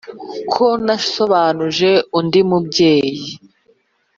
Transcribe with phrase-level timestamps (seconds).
[0.53, 3.29] Ko nasobanuje undi mubyeyi